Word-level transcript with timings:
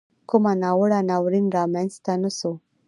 کومه 0.29 0.51
ناوړه 0.61 0.99
ناورین 1.09 1.47
را 1.55 1.63
مینځته 1.73 2.13
نه 2.21 2.29
سو. 2.37 2.51